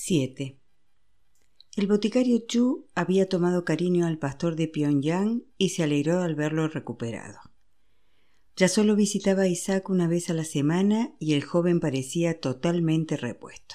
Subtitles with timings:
[0.00, 0.56] 7.
[1.76, 6.68] El boticario Chu había tomado cariño al pastor de Pyongyang y se alegró al verlo
[6.68, 7.40] recuperado.
[8.54, 13.16] Ya solo visitaba a Isaac una vez a la semana y el joven parecía totalmente
[13.16, 13.74] repuesto.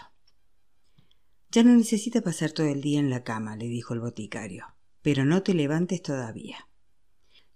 [1.52, 4.66] Ya no necesita pasar todo el día en la cama, le dijo el boticario,
[5.02, 6.70] pero no te levantes todavía.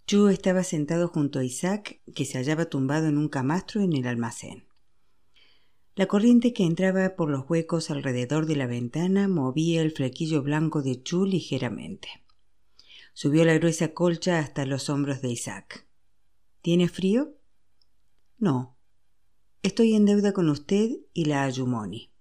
[0.08, 4.06] Chu estaba sentado junto a Isaac, que se hallaba tumbado en un camastro en el
[4.08, 4.67] almacén.
[5.98, 10.84] La corriente que entraba por los huecos alrededor de la ventana movía el flequillo blanco
[10.84, 12.08] de Chu ligeramente.
[13.16, 15.88] Subió la gruesa colcha hasta los hombros de Isaac.
[16.62, 17.34] ¿Tiene frío?
[18.38, 18.78] No.
[19.64, 22.12] Estoy en deuda con usted y la Ayumoni.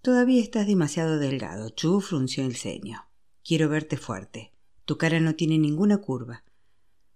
[0.00, 1.70] Todavía estás demasiado delgado.
[1.70, 3.10] Chu frunció el ceño.
[3.42, 4.52] Quiero verte fuerte.
[4.84, 6.44] Tu cara no tiene ninguna curva.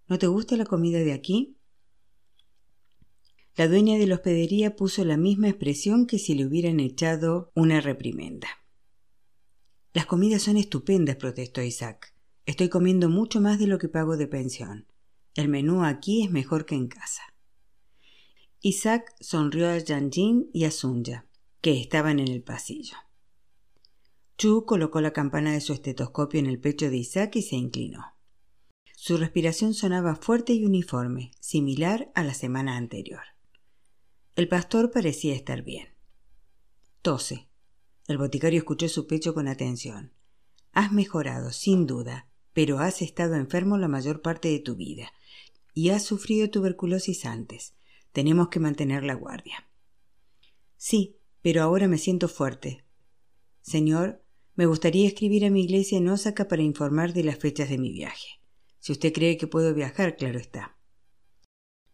[0.08, 1.58] ¿No te gusta la comida de aquí?
[3.54, 7.82] La dueña de la hospedería puso la misma expresión que si le hubieran echado una
[7.82, 8.48] reprimenda.
[9.92, 12.14] Las comidas son estupendas, protestó Isaac.
[12.46, 14.86] Estoy comiendo mucho más de lo que pago de pensión.
[15.34, 17.22] El menú aquí es mejor que en casa.
[18.60, 21.26] Isaac sonrió a Yanjin y a Sunya,
[21.60, 22.96] que estaban en el pasillo.
[24.38, 28.14] Chu colocó la campana de su estetoscopio en el pecho de Isaac y se inclinó.
[28.96, 33.31] Su respiración sonaba fuerte y uniforme, similar a la semana anterior.
[34.34, 35.88] El pastor parecía estar bien.
[37.02, 37.50] Tose.
[38.08, 40.14] El boticario escuchó su pecho con atención.
[40.72, 45.12] Has mejorado, sin duda, pero has estado enfermo la mayor parte de tu vida
[45.74, 47.74] y has sufrido tuberculosis antes.
[48.12, 49.68] Tenemos que mantener la guardia.
[50.78, 52.86] Sí, pero ahora me siento fuerte.
[53.60, 57.76] Señor, me gustaría escribir a mi iglesia en Osaka para informar de las fechas de
[57.76, 58.40] mi viaje.
[58.78, 60.78] Si usted cree que puedo viajar, claro está.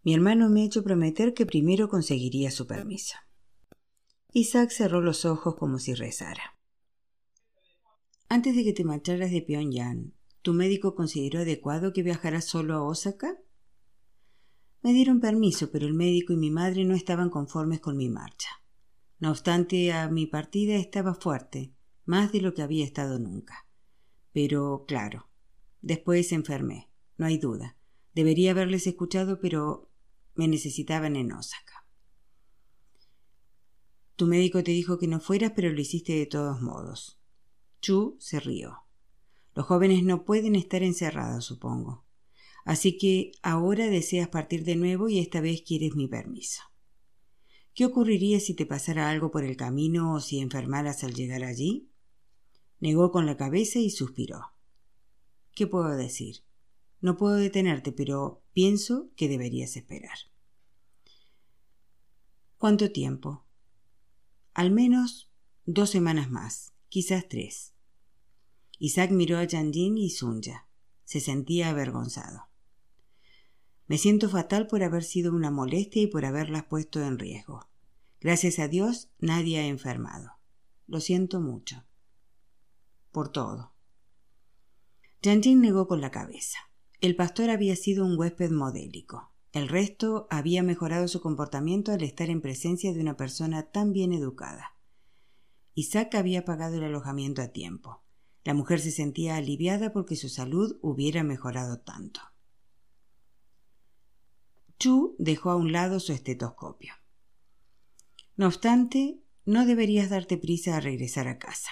[0.02, 3.16] Mi hermano me ha hecho prometer que primero conseguiría su permiso.
[4.32, 6.58] Isaac cerró los ojos como si rezara.
[8.28, 12.82] Antes de que te marcharas de Pyongyang, ¿tu médico consideró adecuado que viajaras solo a
[12.82, 13.38] Osaka?
[14.82, 18.48] Me dieron permiso, pero el médico y mi madre no estaban conformes con mi marcha.
[19.18, 23.66] No obstante, a mi partida estaba fuerte, más de lo que había estado nunca.
[24.32, 25.28] Pero, claro,
[25.80, 27.76] después enfermé, no hay duda.
[28.14, 29.87] Debería haberles escuchado, pero
[30.38, 31.84] me necesitaban en Osaka.
[34.14, 37.20] Tu médico te dijo que no fueras, pero lo hiciste de todos modos.
[37.80, 38.84] Chu se rió.
[39.54, 42.06] Los jóvenes no pueden estar encerrados, supongo.
[42.64, 46.62] Así que ahora deseas partir de nuevo y esta vez quieres mi permiso.
[47.74, 51.90] ¿Qué ocurriría si te pasara algo por el camino o si enfermaras al llegar allí?
[52.78, 54.52] Negó con la cabeza y suspiró.
[55.52, 56.44] ¿Qué puedo decir?
[57.00, 60.18] No puedo detenerte, pero pienso que deberías esperar.
[62.56, 63.44] ¿Cuánto tiempo?
[64.52, 65.30] Al menos
[65.64, 67.72] dos semanas más, quizás tres.
[68.80, 70.66] Isaac miró a Yanjin y Sunya.
[71.04, 72.48] Se sentía avergonzado.
[73.86, 77.68] Me siento fatal por haber sido una molestia y por haberlas puesto en riesgo.
[78.20, 80.32] Gracias a Dios nadie ha enfermado.
[80.88, 81.84] Lo siento mucho.
[83.12, 83.72] Por todo.
[85.22, 86.67] Yanjin negó con la cabeza.
[87.00, 89.30] El pastor había sido un huésped modélico.
[89.52, 94.12] El resto había mejorado su comportamiento al estar en presencia de una persona tan bien
[94.12, 94.74] educada.
[95.74, 98.02] Isaac había pagado el alojamiento a tiempo.
[98.42, 102.20] La mujer se sentía aliviada porque su salud hubiera mejorado tanto.
[104.80, 106.94] Chu dejó a un lado su estetoscopio.
[108.36, 111.70] No obstante, no deberías darte prisa a regresar a casa.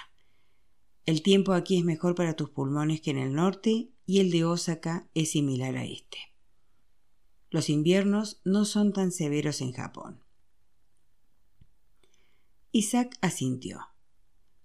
[1.07, 4.45] El tiempo aquí es mejor para tus pulmones que en el norte y el de
[4.45, 6.19] Osaka es similar a este.
[7.49, 10.25] Los inviernos no son tan severos en Japón.
[12.73, 13.81] Isaac asintió.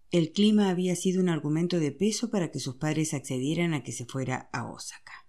[0.10, 3.92] El clima había sido un argumento de peso para que sus padres accedieran a que
[3.92, 5.28] se fuera a Osaka.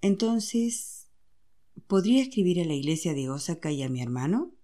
[0.00, 1.10] Entonces,
[1.86, 4.57] ¿podría escribir a la iglesia de Osaka y a mi hermano?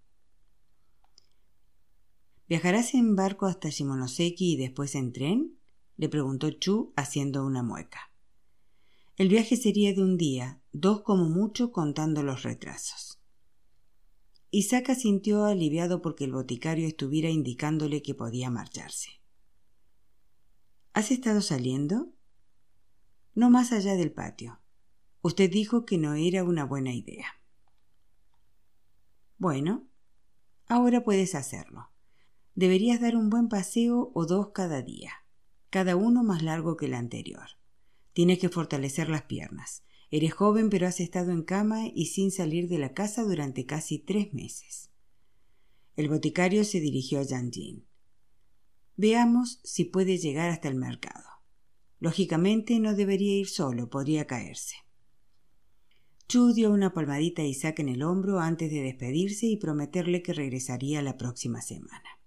[2.48, 5.58] ¿Viajarás en barco hasta Shimonoseki y después en tren?
[5.96, 8.12] le preguntó Chu haciendo una mueca.
[9.16, 13.20] El viaje sería de un día, dos como mucho contando los retrasos.
[14.50, 19.10] Isaac sintió aliviado porque el boticario estuviera indicándole que podía marcharse.
[20.92, 22.12] ¿Has estado saliendo?
[23.34, 24.60] No más allá del patio.
[25.22, 27.26] Usted dijo que no era una buena idea.
[29.38, 29.88] Bueno,
[30.66, 31.93] ahora puedes hacerlo.
[32.54, 35.24] Deberías dar un buen paseo o dos cada día
[35.74, 37.48] cada uno más largo que el anterior.
[38.12, 39.82] Tienes que fortalecer las piernas.
[40.12, 43.98] Eres joven pero has estado en cama y sin salir de la casa durante casi
[43.98, 44.92] tres meses.
[45.96, 47.50] El boticario se dirigió a Jean
[48.96, 51.24] Veamos si puede llegar hasta el mercado.
[51.98, 54.76] Lógicamente no debería ir solo, podría caerse.
[56.28, 60.34] Chu dio una palmadita a Isaac en el hombro antes de despedirse y prometerle que
[60.34, 62.20] regresaría la próxima semana.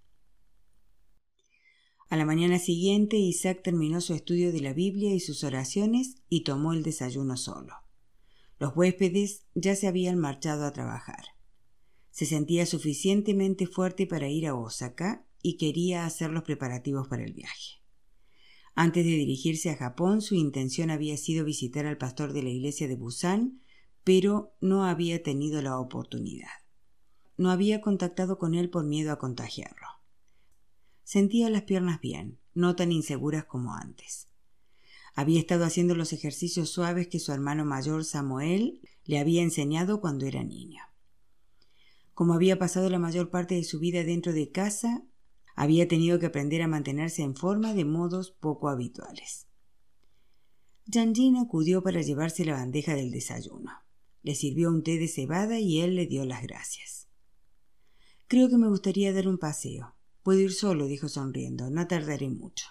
[2.08, 6.42] A la mañana siguiente Isaac terminó su estudio de la Biblia y sus oraciones y
[6.42, 7.74] tomó el desayuno solo.
[8.58, 11.24] Los huéspedes ya se habían marchado a trabajar.
[12.10, 17.34] Se sentía suficientemente fuerte para ir a Osaka y quería hacer los preparativos para el
[17.34, 17.82] viaje.
[18.74, 22.88] Antes de dirigirse a Japón, su intención había sido visitar al pastor de la iglesia
[22.88, 23.60] de Busan,
[24.02, 26.48] pero no había tenido la oportunidad.
[27.36, 29.97] No había contactado con él por miedo a contagiarlo.
[31.08, 34.28] Sentía las piernas bien, no tan inseguras como antes.
[35.14, 40.26] Había estado haciendo los ejercicios suaves que su hermano mayor Samuel le había enseñado cuando
[40.26, 40.82] era niño.
[42.12, 45.02] Como había pasado la mayor parte de su vida dentro de casa,
[45.56, 49.46] había tenido que aprender a mantenerse en forma de modos poco habituales.
[50.84, 53.72] Jean acudió para llevarse la bandeja del desayuno.
[54.22, 57.08] Le sirvió un té de cebada y él le dio las gracias.
[58.26, 59.94] Creo que me gustaría dar un paseo.
[60.28, 61.70] Puedo ir solo, dijo sonriendo.
[61.70, 62.66] No tardaré mucho.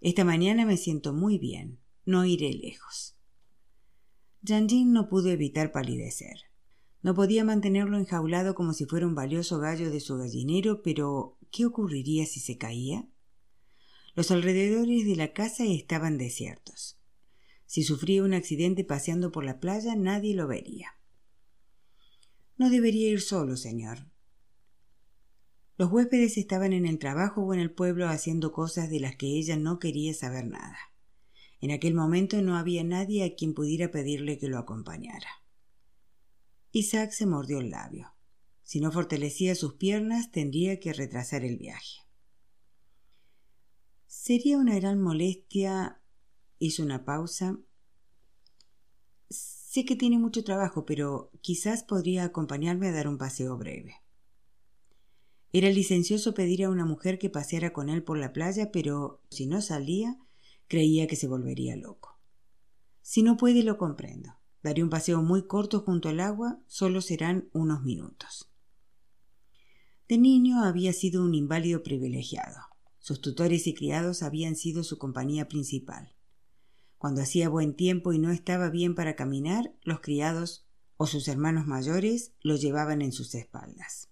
[0.00, 1.78] Esta mañana me siento muy bien.
[2.06, 3.18] No iré lejos.
[4.40, 6.38] Jean no pudo evitar palidecer.
[7.02, 11.66] No podía mantenerlo enjaulado como si fuera un valioso gallo de su gallinero, pero ¿qué
[11.66, 13.06] ocurriría si se caía?
[14.14, 16.98] Los alrededores de la casa estaban desiertos.
[17.66, 20.94] Si sufría un accidente paseando por la playa, nadie lo vería.
[22.56, 24.08] No debería ir solo, señor.
[25.78, 29.38] Los huéspedes estaban en el trabajo o en el pueblo haciendo cosas de las que
[29.38, 30.76] ella no quería saber nada.
[31.60, 35.28] En aquel momento no había nadie a quien pudiera pedirle que lo acompañara.
[36.72, 38.12] Isaac se mordió el labio.
[38.64, 42.00] Si no fortalecía sus piernas, tendría que retrasar el viaje.
[44.08, 46.02] Sería una gran molestia.
[46.58, 47.56] Hizo una pausa.
[49.30, 53.94] Sé que tiene mucho trabajo, pero quizás podría acompañarme a dar un paseo breve.
[55.52, 59.46] Era licencioso pedir a una mujer que paseara con él por la playa, pero si
[59.46, 60.18] no salía,
[60.66, 62.18] creía que se volvería loco.
[63.00, 64.34] Si no puede, lo comprendo.
[64.62, 68.50] Daré un paseo muy corto junto al agua, solo serán unos minutos.
[70.08, 72.58] De niño había sido un inválido privilegiado.
[72.98, 76.14] Sus tutores y criados habían sido su compañía principal.
[76.98, 80.66] Cuando hacía buen tiempo y no estaba bien para caminar, los criados
[80.96, 84.10] o sus hermanos mayores lo llevaban en sus espaldas.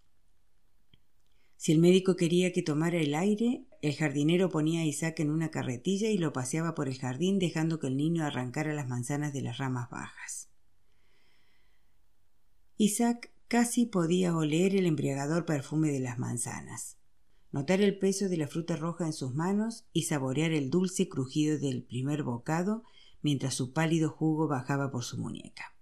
[1.66, 5.50] Si el médico quería que tomara el aire, el jardinero ponía a Isaac en una
[5.50, 9.42] carretilla y lo paseaba por el jardín dejando que el niño arrancara las manzanas de
[9.42, 10.48] las ramas bajas.
[12.76, 16.98] Isaac Casi podía oler el embriagador perfume de las manzanas,
[17.50, 21.58] notar el peso de la fruta roja en sus manos y saborear el dulce crujido
[21.58, 22.84] del primer bocado
[23.22, 25.74] mientras su pálido jugo bajaba por su muñeca.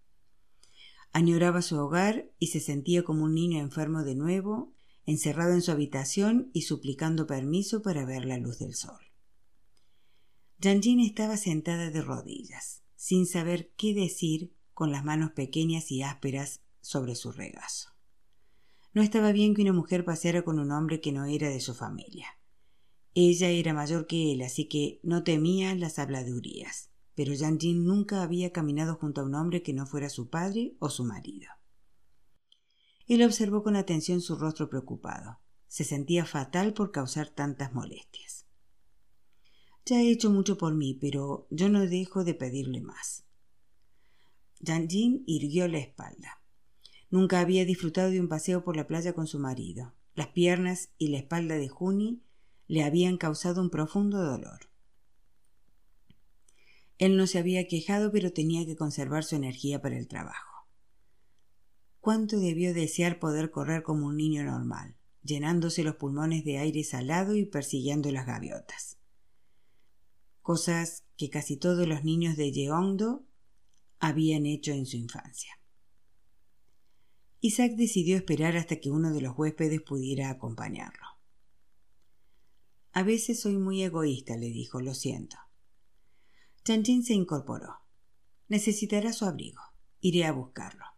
[1.12, 4.72] Añoraba su hogar y se sentía como un niño enfermo de nuevo,
[5.06, 9.00] encerrado en su habitación y suplicando permiso para ver la luz del sol.
[10.58, 16.62] Jean estaba sentada de rodillas, sin saber qué decir, con las manos pequeñas y ásperas
[16.80, 17.90] sobre su regazo.
[18.92, 21.74] No estaba bien que una mujer paseara con un hombre que no era de su
[21.74, 22.26] familia.
[23.14, 28.52] Ella era mayor que él, así que no temía las habladurías, pero Jean nunca había
[28.52, 31.48] caminado junto a un hombre que no fuera su padre o su marido.
[33.06, 35.40] Él observó con atención su rostro preocupado.
[35.68, 38.46] Se sentía fatal por causar tantas molestias.
[39.84, 43.24] Ya he hecho mucho por mí, pero yo no dejo de pedirle más.
[44.60, 46.40] Jean Jean irguió la espalda.
[47.10, 49.94] Nunca había disfrutado de un paseo por la playa con su marido.
[50.14, 52.22] Las piernas y la espalda de Juni
[52.66, 54.70] le habían causado un profundo dolor.
[56.98, 60.53] Él no se había quejado, pero tenía que conservar su energía para el trabajo.
[62.04, 67.34] Cuánto debió desear poder correr como un niño normal, llenándose los pulmones de aire salado
[67.34, 68.98] y persiguiendo las gaviotas.
[70.42, 73.24] Cosas que casi todos los niños de Yeongdo
[74.00, 75.58] habían hecho en su infancia.
[77.40, 81.06] Isaac decidió esperar hasta que uno de los huéspedes pudiera acompañarlo.
[82.92, 85.38] A veces soy muy egoísta, le dijo, lo siento.
[86.64, 87.78] Chanjin se incorporó.
[88.48, 89.62] Necesitará su abrigo.
[90.00, 90.93] Iré a buscarlo.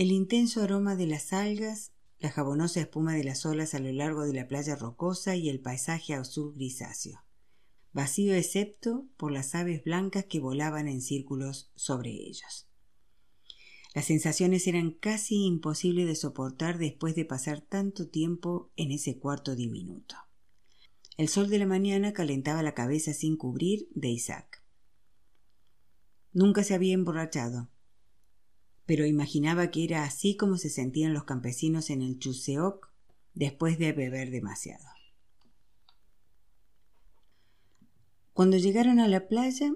[0.00, 4.24] El intenso aroma de las algas, la jabonosa espuma de las olas a lo largo
[4.24, 7.22] de la playa rocosa y el paisaje azul grisáceo,
[7.92, 12.66] vacío excepto por las aves blancas que volaban en círculos sobre ellos.
[13.94, 19.54] Las sensaciones eran casi imposibles de soportar después de pasar tanto tiempo en ese cuarto
[19.54, 20.16] diminuto.
[21.18, 24.64] El sol de la mañana calentaba la cabeza sin cubrir de Isaac.
[26.32, 27.68] Nunca se había emborrachado,
[28.90, 32.88] pero imaginaba que era así como se sentían los campesinos en el Chuseok
[33.34, 34.84] después de beber demasiado.
[38.32, 39.72] Cuando llegaron a la playa,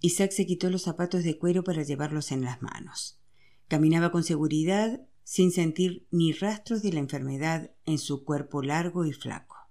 [0.00, 3.20] Isaac se quitó los zapatos de cuero para llevarlos en las manos.
[3.68, 9.12] Caminaba con seguridad, sin sentir ni rastros de la enfermedad en su cuerpo largo y
[9.12, 9.68] flaco.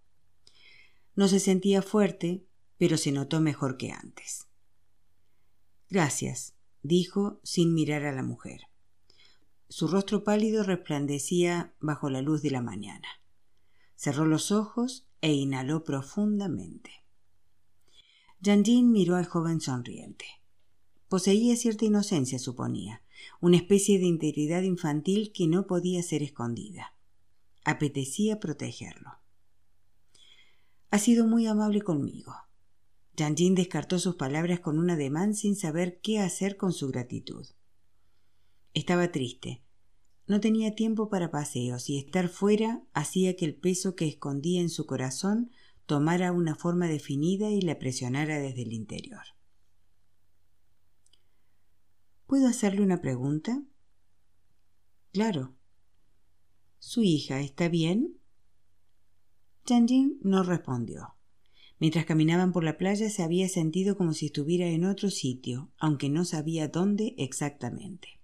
[1.15, 2.45] No se sentía fuerte,
[2.77, 4.45] pero se notó mejor que antes.
[5.89, 8.67] Gracias, dijo sin mirar a la mujer.
[9.67, 13.07] Su rostro pálido resplandecía bajo la luz de la mañana.
[13.95, 16.91] Cerró los ojos e inhaló profundamente.
[18.41, 20.25] Jean miró al joven sonriente.
[21.09, 23.01] Poseía cierta inocencia, suponía,
[23.41, 26.93] una especie de integridad infantil que no podía ser escondida.
[27.63, 29.13] Apetecía protegerlo.
[30.91, 32.35] Ha sido muy amable conmigo.
[33.15, 37.47] Jean descartó sus palabras con un ademán sin saber qué hacer con su gratitud.
[38.75, 39.63] Estaba triste.
[40.27, 44.69] No tenía tiempo para paseos y estar fuera hacía que el peso que escondía en
[44.69, 45.49] su corazón
[45.85, 49.23] tomara una forma definida y la presionara desde el interior.
[52.27, 53.63] ¿Puedo hacerle una pregunta?
[55.13, 55.55] Claro.
[56.79, 58.19] ¿Su hija está bien?
[59.63, 61.15] Chanjin no respondió.
[61.79, 66.09] Mientras caminaban por la playa se había sentido como si estuviera en otro sitio, aunque
[66.09, 68.19] no sabía dónde exactamente.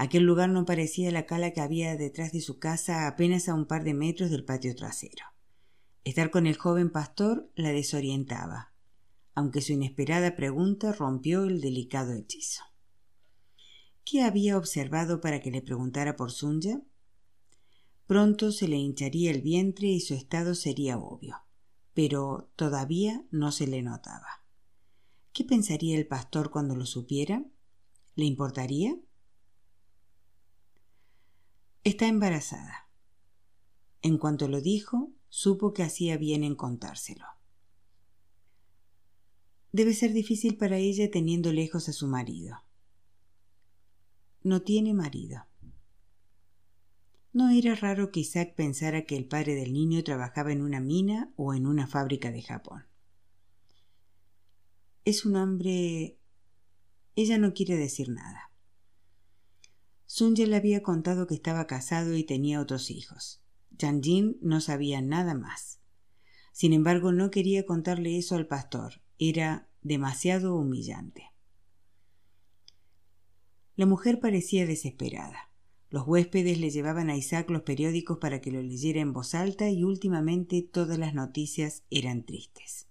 [0.00, 3.66] Aquel lugar no parecía la cala que había detrás de su casa apenas a un
[3.66, 5.26] par de metros del patio trasero.
[6.04, 8.72] Estar con el joven pastor la desorientaba,
[9.34, 12.62] aunque su inesperada pregunta rompió el delicado hechizo.
[14.06, 16.80] ¿Qué había observado para que le preguntara por Sunya?
[18.06, 21.42] Pronto se le hincharía el vientre y su estado sería obvio,
[21.92, 24.46] pero todavía no se le notaba.
[25.34, 27.44] ¿Qué pensaría el pastor cuando lo supiera?
[28.14, 28.96] ¿Le importaría?
[31.82, 32.90] Está embarazada.
[34.02, 37.24] En cuanto lo dijo, supo que hacía bien en contárselo.
[39.72, 42.58] Debe ser difícil para ella teniendo lejos a su marido.
[44.42, 45.46] No tiene marido.
[47.32, 51.32] No era raro que Isaac pensara que el padre del niño trabajaba en una mina
[51.36, 52.84] o en una fábrica de Japón.
[55.06, 56.18] Es un hombre.
[57.16, 58.49] Ella no quiere decir nada.
[60.12, 63.44] Sunja le había contado que estaba casado y tenía otros hijos.
[63.78, 65.78] Jin no sabía nada más.
[66.50, 69.02] Sin embargo, no quería contarle eso al pastor.
[69.20, 71.30] Era demasiado humillante.
[73.76, 75.52] La mujer parecía desesperada.
[75.90, 79.70] Los huéspedes le llevaban a Isaac los periódicos para que lo leyera en voz alta
[79.70, 82.88] y últimamente todas las noticias eran tristes.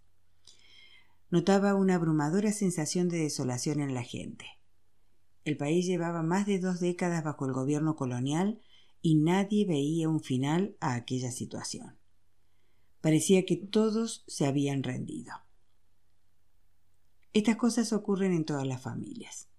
[1.29, 4.58] Notaba una abrumadora sensación de desolación en la gente.
[5.49, 8.61] El país llevaba más de dos décadas bajo el gobierno colonial
[9.01, 11.97] y nadie veía un final a aquella situación.
[13.01, 15.33] Parecía que todos se habían rendido.
[17.33, 19.49] Estas cosas ocurren en todas las familias.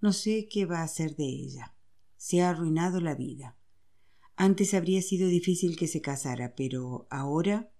[0.00, 1.76] No sé qué va a hacer de ella.
[2.16, 3.56] Se ha arruinado la vida.
[4.34, 7.70] Antes habría sido difícil que se casara, pero ahora.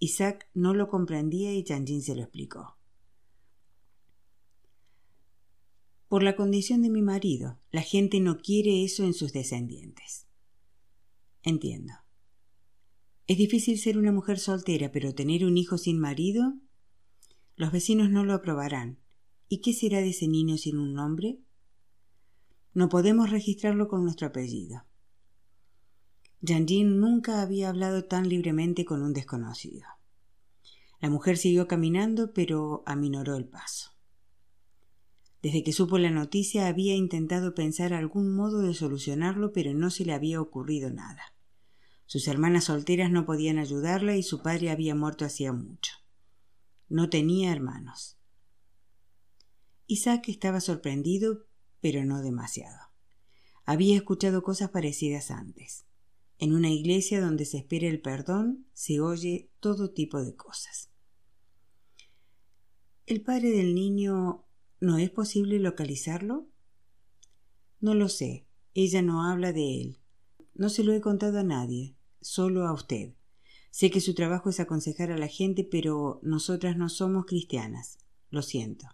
[0.00, 2.79] Isaac no lo comprendía y Chanjin se lo explicó.
[6.10, 10.26] Por la condición de mi marido, la gente no quiere eso en sus descendientes.
[11.44, 11.92] Entiendo.
[13.28, 16.54] Es difícil ser una mujer soltera, pero tener un hijo sin marido.
[17.54, 18.98] Los vecinos no lo aprobarán.
[19.48, 21.38] ¿Y qué será de ese niño sin un nombre?
[22.74, 24.82] No podemos registrarlo con nuestro apellido.
[26.40, 29.86] Jean nunca había hablado tan libremente con un desconocido.
[31.00, 33.92] La mujer siguió caminando, pero aminoró el paso.
[35.42, 40.04] Desde que supo la noticia había intentado pensar algún modo de solucionarlo, pero no se
[40.04, 41.34] le había ocurrido nada.
[42.04, 45.92] Sus hermanas solteras no podían ayudarla y su padre había muerto hacía mucho.
[46.88, 48.18] No tenía hermanos.
[49.86, 51.46] Isaac estaba sorprendido,
[51.80, 52.90] pero no demasiado.
[53.64, 55.86] Había escuchado cosas parecidas antes.
[56.38, 60.90] En una iglesia donde se espera el perdón se oye todo tipo de cosas.
[63.06, 64.46] El padre del niño
[64.80, 66.48] ¿No es posible localizarlo?
[67.80, 68.46] No lo sé.
[68.72, 69.98] Ella no habla de él.
[70.54, 73.14] No se lo he contado a nadie, solo a usted.
[73.70, 77.98] Sé que su trabajo es aconsejar a la gente, pero nosotras no somos cristianas.
[78.30, 78.86] Lo siento.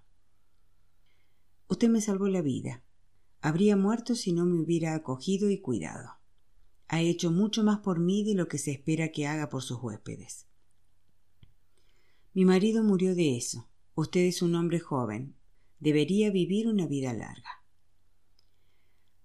[1.69, 2.83] Usted me salvó la vida.
[3.41, 6.11] Habría muerto si no me hubiera acogido y cuidado.
[6.89, 9.83] Ha hecho mucho más por mí de lo que se espera que haga por sus
[9.83, 10.47] huéspedes.
[12.35, 13.69] Mi marido murió de eso.
[13.95, 15.37] Usted es un hombre joven.
[15.79, 17.65] Debería vivir una vida larga.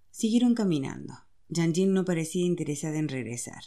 [0.10, 1.14] Siguieron caminando.
[1.50, 3.64] Jean no parecía interesada en regresar.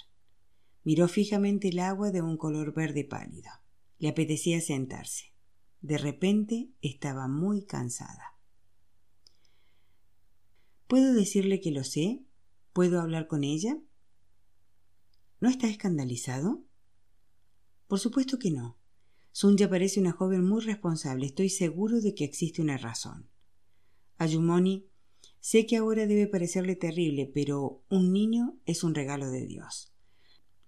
[0.85, 3.51] Miró fijamente el agua de un color verde pálido.
[3.99, 5.35] Le apetecía sentarse.
[5.81, 8.39] De repente estaba muy cansada.
[10.87, 12.25] ¿Puedo decirle que lo sé?
[12.73, 13.79] ¿Puedo hablar con ella?
[15.41, 16.65] ¿No está escandalizado?
[17.87, 18.79] Por supuesto que no.
[19.37, 21.27] Sunya parece una joven muy responsable.
[21.27, 23.29] Estoy seguro de que existe una razón.
[24.17, 24.87] Ayumoni,
[25.41, 29.93] sé que ahora debe parecerle terrible, pero un niño es un regalo de Dios.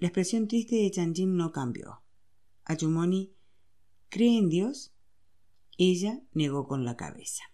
[0.00, 2.02] La expresión triste de Chanjin no cambió.
[2.64, 3.36] Ayumoni,
[4.08, 4.92] ¿cree en Dios?
[5.78, 7.44] Ella negó con la cabeza.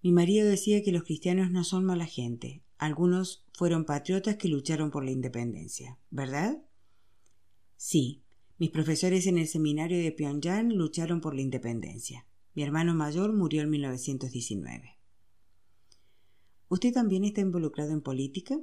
[0.00, 2.62] Mi marido decía que los cristianos no son mala gente.
[2.78, 6.62] Algunos fueron patriotas que lucharon por la independencia, ¿verdad?
[7.76, 8.22] Sí,
[8.58, 12.26] mis profesores en el seminario de Pyongyang lucharon por la independencia.
[12.54, 14.98] Mi hermano mayor murió en 1919.
[16.68, 18.58] ¿Usted también está involucrado en política?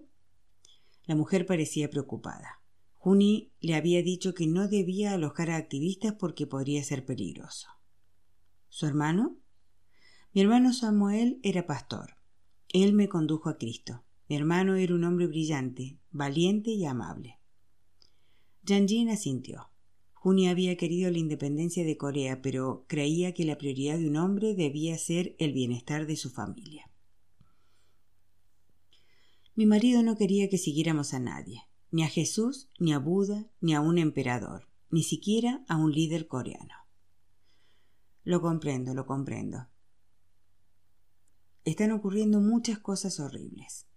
[1.06, 2.62] La mujer parecía preocupada.
[2.96, 7.68] Juni le había dicho que no debía alojar a activistas porque podría ser peligroso.
[8.70, 9.38] ¿Su hermano?
[10.34, 12.16] Mi hermano Samuel era pastor.
[12.70, 14.04] Él me condujo a Cristo.
[14.28, 17.40] Mi hermano era un hombre brillante, valiente y amable.
[18.66, 19.70] Jin asintió.
[20.24, 24.56] Juni había querido la independencia de Corea, pero creía que la prioridad de un hombre
[24.56, 26.90] debía ser el bienestar de su familia.
[29.54, 33.74] Mi marido no quería que siguiéramos a nadie, ni a Jesús, ni a Buda, ni
[33.74, 36.74] a un emperador, ni siquiera a un líder coreano.
[38.24, 39.68] Lo comprendo, lo comprendo.
[41.66, 43.88] Están ocurriendo muchas cosas horribles.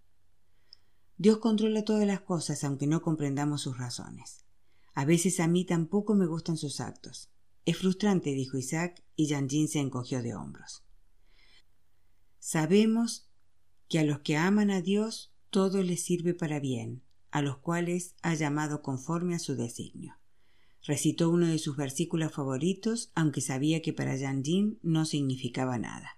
[1.15, 4.43] Dios controla todas las cosas aunque no comprendamos sus razones.
[4.97, 7.29] A veces a mí tampoco me gustan sus actos.
[7.65, 10.87] Es frustrante, dijo Isaac, y Jin se encogió de hombros.
[12.39, 13.29] Sabemos
[13.87, 18.15] que a los que aman a Dios todo les sirve para bien, a los cuales
[18.23, 20.15] ha llamado conforme a su designio.
[20.81, 26.17] Recitó uno de sus versículos favoritos, aunque sabía que para Yan Jin no significaba nada.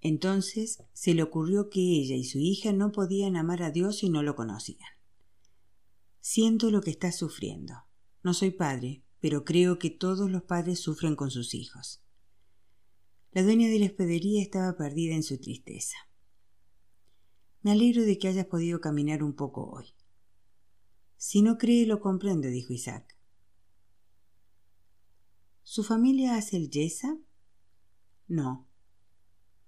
[0.00, 4.10] Entonces se le ocurrió que ella y su hija no podían amar a Dios si
[4.10, 5.01] no lo conocían.
[6.24, 7.74] Siento lo que estás sufriendo.
[8.22, 12.00] No soy padre, pero creo que todos los padres sufren con sus hijos.
[13.32, 15.96] La dueña de la hospedería estaba perdida en su tristeza.
[17.62, 19.96] Me alegro de que hayas podido caminar un poco hoy.
[21.16, 23.18] Si no cree, lo comprendo, dijo Isaac.
[25.64, 27.18] ¿Su familia hace el yesa?
[28.28, 28.68] No.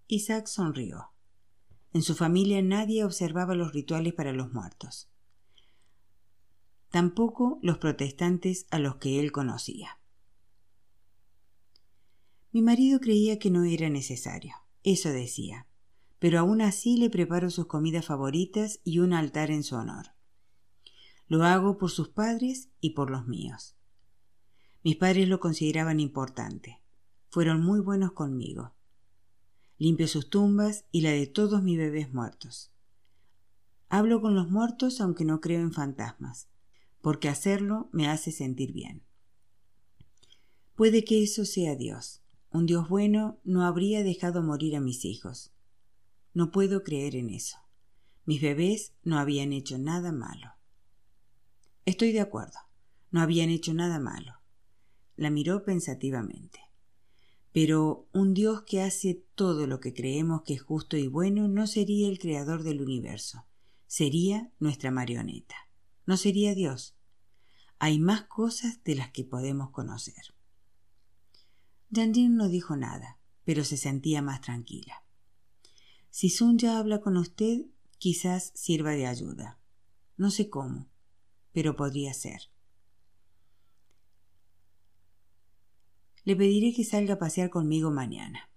[0.07, 1.15] Isaac sonrió.
[1.93, 5.11] En su familia nadie observaba los rituales para los muertos.
[6.95, 9.99] Tampoco los protestantes a los que él conocía.
[12.53, 14.55] Mi marido creía que no era necesario.
[14.85, 15.67] Eso decía
[16.25, 20.15] pero aún así le preparo sus comidas favoritas y un altar en su honor.
[21.29, 23.77] Lo hago por sus padres y por los míos.
[24.83, 26.81] Mis padres lo consideraban importante.
[27.29, 28.73] Fueron muy buenos conmigo.
[29.77, 32.73] Limpio sus tumbas y la de todos mis bebés muertos.
[33.91, 36.49] Hablo con los muertos aunque no creo en fantasmas,
[37.05, 39.05] porque hacerlo me hace sentir bien.
[40.75, 42.23] Puede que eso sea Dios.
[42.51, 45.53] Un Dios bueno no habría dejado morir a mis hijos.
[46.33, 47.59] No puedo creer en eso.
[48.25, 50.53] Mis bebés no habían hecho nada malo.
[51.85, 52.59] Estoy de acuerdo.
[53.11, 54.37] No habían hecho nada malo.
[55.15, 56.61] La miró pensativamente.
[57.53, 61.67] Pero un Dios que hace todo lo que creemos que es justo y bueno no
[61.67, 63.45] sería el creador del universo.
[63.87, 65.55] Sería nuestra marioneta.
[66.07, 66.97] No sería Dios.
[67.79, 70.35] Hay más cosas de las que podemos conocer.
[71.93, 75.05] Jandine no dijo nada, pero se sentía más tranquila.
[76.11, 77.67] Si Sun ya habla con usted,
[77.99, 79.59] quizás sirva de ayuda.
[80.17, 80.89] No sé cómo,
[81.53, 82.51] pero podría ser.
[86.25, 88.49] Le pediré que salga a pasear conmigo mañana.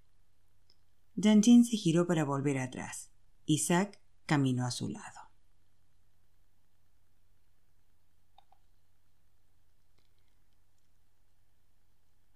[1.19, 3.11] Jin se giró para volver atrás.
[3.45, 5.26] Isaac caminó a su lado.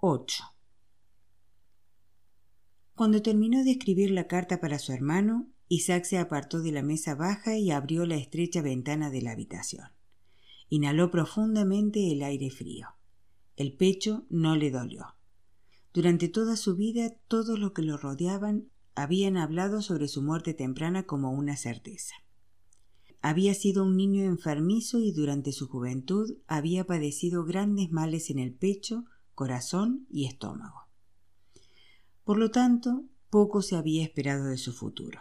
[0.03, 0.43] Ocho.
[2.95, 7.13] Cuando terminó de escribir la carta para su hermano, Isaac se apartó de la mesa
[7.13, 9.89] baja y abrió la estrecha ventana de la habitación.
[10.69, 12.87] Inhaló profundamente el aire frío.
[13.57, 15.05] El pecho no le dolió.
[15.93, 21.03] Durante toda su vida todos los que lo rodeaban habían hablado sobre su muerte temprana
[21.03, 22.15] como una certeza.
[23.21, 28.51] Había sido un niño enfermizo y durante su juventud había padecido grandes males en el
[28.51, 29.05] pecho,
[29.41, 30.87] corazón y estómago.
[32.23, 35.19] Por lo tanto, poco se había esperado de su futuro.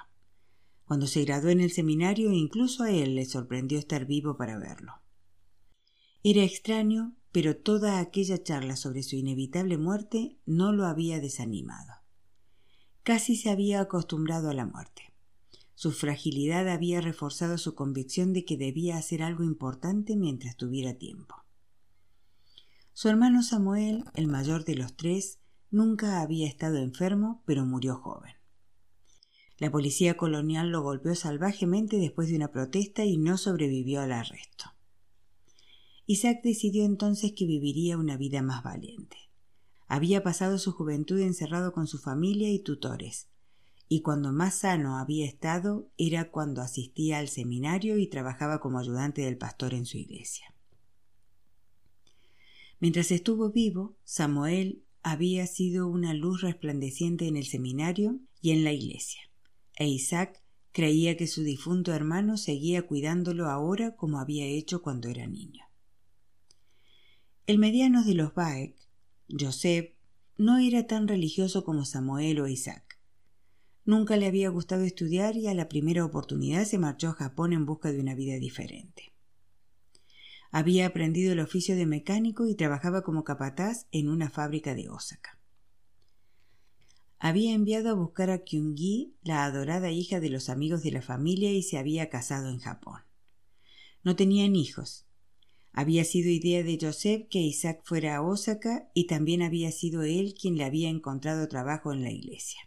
[0.85, 4.93] Cuando se graduó en el seminario, incluso a él le sorprendió estar vivo para verlo.
[6.23, 11.95] Era extraño, pero toda aquella charla sobre su inevitable muerte no lo había desanimado.
[13.03, 15.15] Casi se había acostumbrado a la muerte.
[15.75, 21.37] Su fragilidad había reforzado su convicción de que debía hacer algo importante mientras tuviera tiempo.
[23.01, 25.39] Su hermano Samuel, el mayor de los tres,
[25.71, 28.35] nunca había estado enfermo, pero murió joven.
[29.57, 34.75] La policía colonial lo golpeó salvajemente después de una protesta y no sobrevivió al arresto.
[36.05, 39.17] Isaac decidió entonces que viviría una vida más valiente.
[39.89, 43.31] Había pasado su juventud encerrado con su familia y tutores,
[43.89, 49.23] y cuando más sano había estado era cuando asistía al seminario y trabajaba como ayudante
[49.23, 50.55] del pastor en su iglesia.
[52.81, 58.73] Mientras estuvo vivo, Samuel había sido una luz resplandeciente en el seminario y en la
[58.73, 59.21] iglesia,
[59.77, 65.27] e Isaac creía que su difunto hermano seguía cuidándolo ahora como había hecho cuando era
[65.27, 65.65] niño.
[67.47, 68.75] El mediano de los Baek,
[69.29, 69.93] Joseph,
[70.39, 72.99] no era tan religioso como Samuel o Isaac.
[73.85, 77.67] Nunca le había gustado estudiar y a la primera oportunidad se marchó a Japón en
[77.67, 79.13] busca de una vida diferente.
[80.51, 85.39] Había aprendido el oficio de mecánico y trabajaba como capataz en una fábrica de Osaka.
[87.19, 91.53] Había enviado a buscar a Kyungi, la adorada hija de los amigos de la familia,
[91.53, 93.03] y se había casado en Japón.
[94.03, 95.07] No tenían hijos,
[95.73, 100.35] había sido idea de Joseph que Isaac fuera a Osaka y también había sido él
[100.35, 102.61] quien le había encontrado trabajo en la iglesia.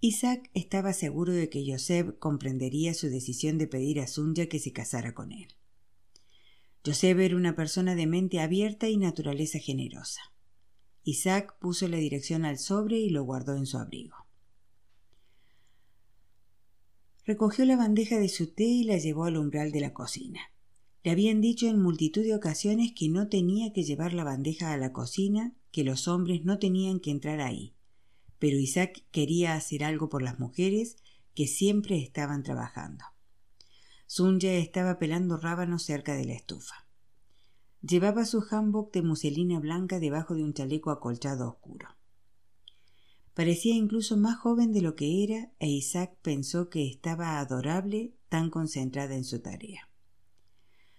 [0.00, 4.72] Isaac estaba seguro de que Joseph comprendería su decisión de pedir a Sunya que se
[4.72, 5.48] casara con él.
[6.86, 10.20] Joseph era una persona de mente abierta y naturaleza generosa.
[11.02, 14.16] Isaac puso la dirección al sobre y lo guardó en su abrigo.
[17.24, 20.40] Recogió la bandeja de su té y la llevó al umbral de la cocina.
[21.02, 24.76] Le habían dicho en multitud de ocasiones que no tenía que llevar la bandeja a
[24.76, 27.74] la cocina, que los hombres no tenían que entrar ahí.
[28.38, 30.96] Pero Isaac quería hacer algo por las mujeres
[31.34, 33.04] que siempre estaban trabajando.
[34.16, 36.86] Sunya estaba pelando rábanos cerca de la estufa.
[37.82, 41.88] Llevaba su hanbok de muselina blanca debajo de un chaleco acolchado oscuro.
[43.34, 48.50] Parecía incluso más joven de lo que era e Isaac pensó que estaba adorable tan
[48.50, 49.90] concentrada en su tarea.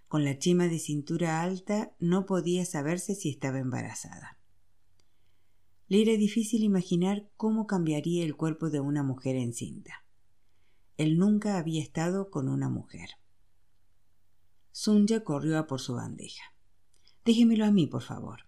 [0.09, 4.39] Con la chima de cintura alta no podía saberse si estaba embarazada.
[5.87, 10.04] Le era difícil imaginar cómo cambiaría el cuerpo de una mujer encinta.
[10.97, 13.09] Él nunca había estado con una mujer.
[14.71, 16.43] Sunya corrió a por su bandeja.
[17.25, 18.41] Déjemelo a mí, por favor.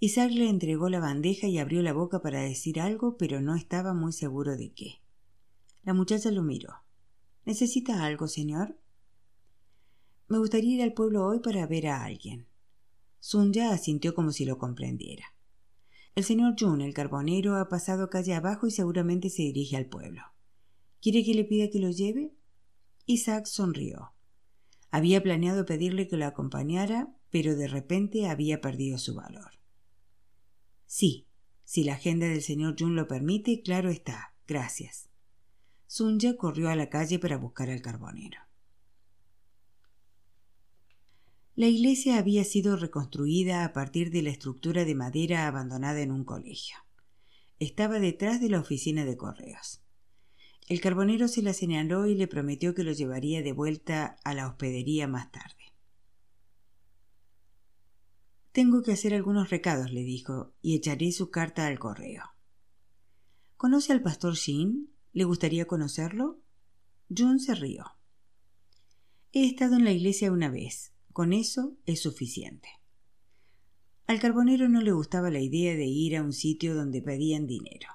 [0.00, 3.94] Isaac le entregó la bandeja y abrió la boca para decir algo, pero no estaba
[3.94, 5.02] muy seguro de qué.
[5.82, 6.74] La muchacha lo miró.
[7.44, 8.78] ¿Necesita algo, señor?
[10.28, 12.46] Me gustaría ir al pueblo hoy para ver a alguien.
[13.18, 15.24] Sunya asintió como si lo comprendiera.
[16.14, 20.33] El señor Jun, el carbonero, ha pasado calle abajo y seguramente se dirige al pueblo.
[21.04, 22.32] ¿Quiere que le pida que lo lleve?
[23.04, 24.14] Isaac sonrió.
[24.90, 29.60] Había planeado pedirle que lo acompañara, pero de repente había perdido su valor.
[30.86, 31.26] Sí,
[31.62, 34.34] si la agenda del señor Jun lo permite, claro está.
[34.46, 35.10] Gracias.
[35.86, 38.40] Sunya corrió a la calle para buscar al carbonero.
[41.54, 46.24] La iglesia había sido reconstruida a partir de la estructura de madera abandonada en un
[46.24, 46.78] colegio.
[47.58, 49.83] Estaba detrás de la oficina de correos.
[50.66, 54.48] El carbonero se la señaló y le prometió que lo llevaría de vuelta a la
[54.48, 55.74] hospedería más tarde.
[58.52, 62.22] Tengo que hacer algunos recados, le dijo, y echaré su carta al correo.
[63.56, 64.90] ¿Conoce al pastor Shin?
[65.12, 66.40] ¿Le gustaría conocerlo?
[67.14, 67.84] Jun se rió.
[69.32, 70.92] He estado en la iglesia una vez.
[71.12, 72.68] Con eso es suficiente.
[74.06, 77.88] Al carbonero no le gustaba la idea de ir a un sitio donde pedían dinero.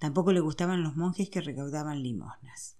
[0.00, 2.78] Tampoco le gustaban los monjes que recaudaban limosnas.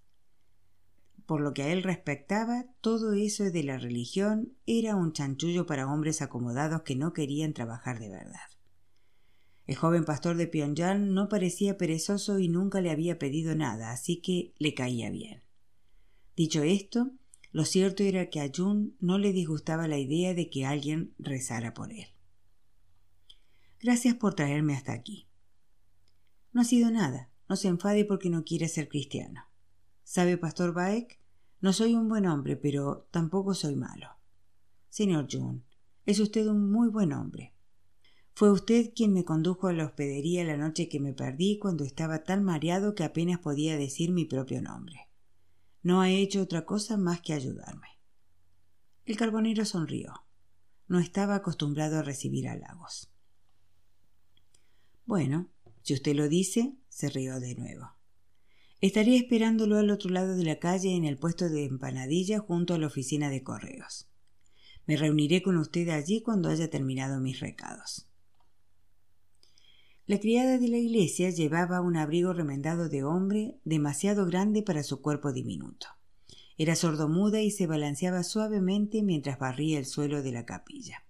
[1.26, 5.86] Por lo que a él respectaba, todo eso de la religión era un chanchullo para
[5.86, 8.40] hombres acomodados que no querían trabajar de verdad.
[9.66, 14.22] El joven pastor de Pyongyang no parecía perezoso y nunca le había pedido nada, así
[14.22, 15.42] que le caía bien.
[16.36, 17.12] Dicho esto,
[17.52, 21.74] lo cierto era que a Jun no le disgustaba la idea de que alguien rezara
[21.74, 22.06] por él.
[23.78, 25.29] Gracias por traerme hasta aquí.
[26.52, 27.30] No ha sido nada.
[27.48, 29.44] No se enfade porque no quiere ser cristiano.
[30.04, 31.20] ¿Sabe, Pastor Baek?
[31.60, 34.08] No soy un buen hombre, pero tampoco soy malo.
[34.88, 35.62] Señor June,
[36.06, 37.54] es usted un muy buen hombre.
[38.34, 42.24] Fue usted quien me condujo a la hospedería la noche que me perdí cuando estaba
[42.24, 45.08] tan mareado que apenas podía decir mi propio nombre.
[45.82, 47.88] No ha hecho otra cosa más que ayudarme.
[49.04, 50.24] El carbonero sonrió.
[50.88, 53.12] No estaba acostumbrado a recibir halagos.
[55.04, 55.48] Bueno,
[55.90, 57.96] si usted lo dice, se rió de nuevo.
[58.80, 62.78] Estaré esperándolo al otro lado de la calle en el puesto de empanadilla junto a
[62.78, 64.08] la oficina de correos.
[64.86, 68.08] Me reuniré con usted allí cuando haya terminado mis recados.
[70.06, 75.00] La criada de la iglesia llevaba un abrigo remendado de hombre demasiado grande para su
[75.00, 75.88] cuerpo diminuto.
[76.56, 81.02] Era sordomuda y se balanceaba suavemente mientras barría el suelo de la capilla.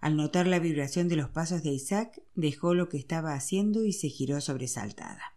[0.00, 3.92] Al notar la vibración de los pasos de Isaac, dejó lo que estaba haciendo y
[3.92, 5.36] se giró sobresaltada.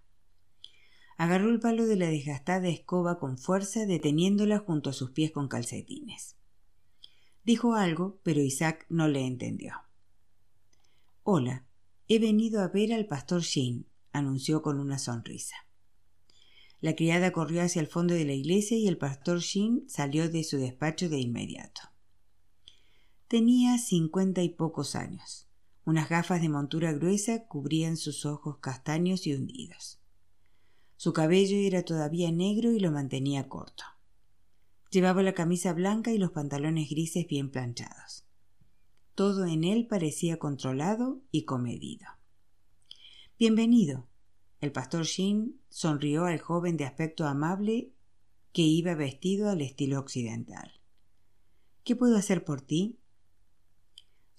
[1.17, 5.47] Agarró el palo de la desgastada escoba con fuerza, deteniéndola junto a sus pies con
[5.47, 6.36] calcetines.
[7.43, 9.74] Dijo algo, pero Isaac no le entendió.
[11.24, 11.65] Hola,
[12.08, 15.56] he venido a ver al pastor Shin, anunció con una sonrisa.
[16.82, 20.43] La criada corrió hacia el fondo de la iglesia y el pastor Shin salió de
[20.43, 21.91] su despacho de inmediato.
[23.32, 25.48] Tenía cincuenta y pocos años.
[25.86, 30.02] Unas gafas de montura gruesa cubrían sus ojos castaños y hundidos.
[30.98, 33.86] Su cabello era todavía negro y lo mantenía corto.
[34.89, 38.26] Llevaba la camisa blanca y los pantalones grises bien planchados.
[39.15, 42.08] Todo en él parecía controlado y comedido.
[43.39, 44.10] Bienvenido.
[44.60, 47.94] El pastor Shin sonrió al joven de aspecto amable
[48.52, 50.82] que iba vestido al estilo occidental.
[51.86, 52.98] ¿Qué puedo hacer por ti?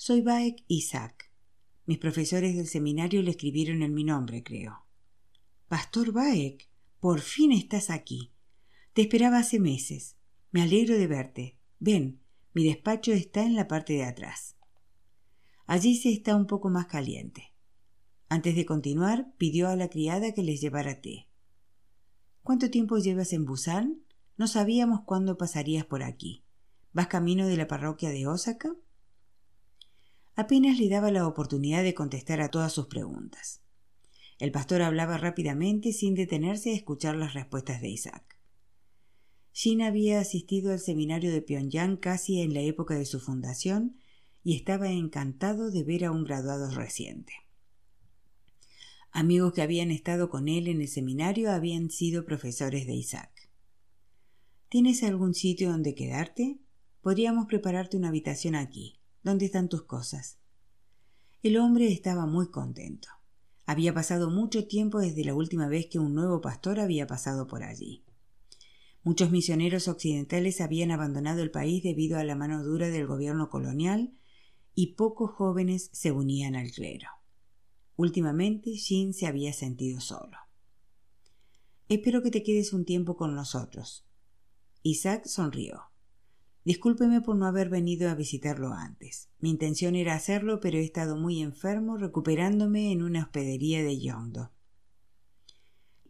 [0.05, 1.31] Soy Baek Isaac.
[1.87, 4.85] Mis profesores del seminario le escribieron en mi nombre, creo.
[5.69, 8.33] Pastor Baek, por fin estás aquí.
[8.95, 10.17] Te esperaba hace meses.
[10.51, 11.57] Me alegro de verte.
[11.79, 12.21] Ven,
[12.53, 14.57] mi despacho está en la parte de atrás.
[15.67, 17.55] Allí se está un poco más caliente.
[18.29, 21.29] Antes de continuar, pidió a la criada que les llevara té.
[22.43, 24.03] ¿Cuánto tiempo llevas en Busan?
[24.37, 26.43] No sabíamos cuándo pasarías por aquí.
[26.93, 28.75] ¿Vas camino de la parroquia de Osaka?
[30.35, 33.63] Apenas le daba la oportunidad de contestar a todas sus preguntas.
[34.39, 38.39] El pastor hablaba rápidamente sin detenerse a escuchar las respuestas de Isaac.
[39.53, 43.97] Jin había asistido al seminario de Pyongyang casi en la época de su fundación
[44.43, 47.33] y estaba encantado de ver a un graduado reciente.
[49.13, 53.51] Amigos que habían estado con él en el seminario habían sido profesores de Isaac.
[54.71, 56.59] ¿Tienes algún sitio donde quedarte?
[57.03, 59.02] Podríamos prepararte una habitación aquí.
[59.23, 60.39] ¿Dónde están tus cosas?
[61.45, 63.09] El hombre estaba muy contento.
[63.67, 67.63] Había pasado mucho tiempo desde la última vez que un nuevo pastor había pasado por
[67.63, 68.05] allí.
[69.05, 74.13] Muchos misioneros occidentales habían abandonado el país debido a la mano dura del gobierno colonial
[74.75, 77.09] y pocos jóvenes se unían al clero.
[77.95, 80.37] Últimamente Jin se había sentido solo.
[81.89, 84.05] Espero que te quedes un tiempo con nosotros.
[84.83, 85.92] Isaac sonrió.
[86.65, 89.29] Discúlpeme por no haber venido a visitarlo antes.
[89.41, 94.53] Mi intención era hacerlo, pero he estado muy enfermo recuperándome en una hospedería de Yongdo.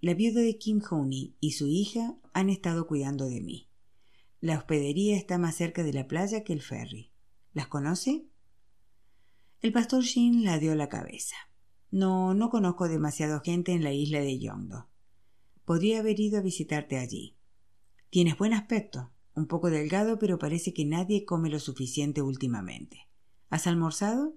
[0.01, 3.69] La viuda de Kim Honey y su hija han estado cuidando de mí.
[4.41, 7.13] La hospedería está más cerca de la playa que el ferry.
[7.55, 8.27] ¿Las conoce?
[9.61, 11.37] El pastor Shin la dio la cabeza.
[11.93, 14.89] No, no conozco demasiado gente en la isla de Yongdo.
[15.65, 17.37] Podría haber ido a visitarte allí.
[18.11, 23.09] Tienes buen aspecto, un poco delgado, pero parece que nadie come lo suficiente últimamente.
[23.51, 24.37] ¿Has almorzado?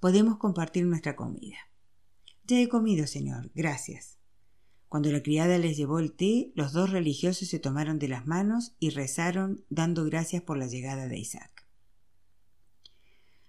[0.00, 1.56] Podemos compartir nuestra comida.
[2.46, 3.50] Ya he comido, señor.
[3.54, 4.18] Gracias.
[4.88, 8.76] Cuando la criada les llevó el té, los dos religiosos se tomaron de las manos
[8.78, 11.66] y rezaron dando gracias por la llegada de Isaac.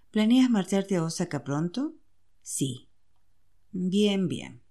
[0.09, 1.93] ¿Planeas marcharte a Osaka pronto?
[2.41, 2.89] Sí.
[3.71, 4.63] Bien, bien.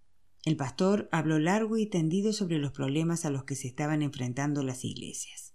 [0.45, 4.63] El pastor habló largo y tendido sobre los problemas a los que se estaban enfrentando
[4.63, 5.54] las iglesias.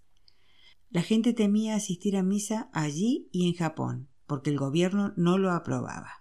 [0.90, 5.52] La gente temía asistir a misa allí y en Japón, porque el gobierno no lo
[5.52, 6.14] aprobaba.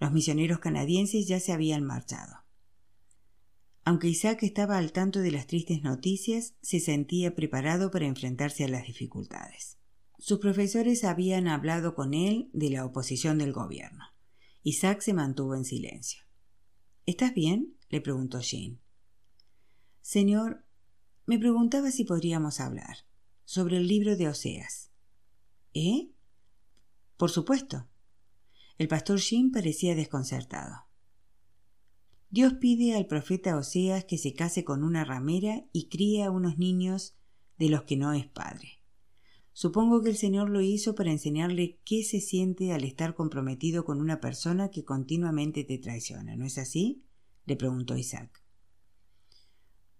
[0.00, 2.34] Los misioneros canadienses ya se habían marchado.
[3.84, 8.68] Aunque Isaac estaba al tanto de las tristes noticias, se sentía preparado para enfrentarse a
[8.68, 9.78] las dificultades.
[10.18, 14.04] Sus profesores habían hablado con él de la oposición del gobierno.
[14.64, 16.24] Isaac se mantuvo en silencio.
[17.06, 17.76] ¿Estás bien?
[17.88, 18.80] le preguntó Jean.
[20.02, 20.64] Señor,
[21.24, 23.07] me preguntaba si podríamos hablar
[23.48, 24.90] sobre el libro de Oseas.
[25.72, 26.10] ¿Eh?
[27.16, 27.88] Por supuesto.
[28.76, 30.84] El pastor Jim parecía desconcertado.
[32.28, 36.58] Dios pide al profeta Oseas que se case con una ramera y críe a unos
[36.58, 37.16] niños
[37.56, 38.82] de los que no es padre.
[39.54, 44.02] Supongo que el Señor lo hizo para enseñarle qué se siente al estar comprometido con
[44.02, 47.02] una persona que continuamente te traiciona, ¿no es así?
[47.46, 48.44] le preguntó Isaac.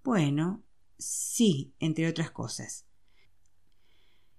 [0.04, 0.64] Bueno,
[0.98, 2.88] sí, entre otras cosas.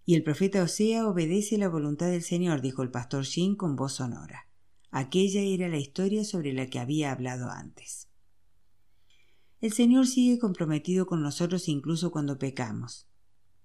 [0.09, 3.93] Y el profeta Osea obedece la voluntad del Señor, dijo el pastor Shin con voz
[3.93, 4.47] sonora.
[4.89, 8.09] Aquella era la historia sobre la que había hablado antes.
[9.61, 13.07] El Señor sigue comprometido con nosotros incluso cuando pecamos.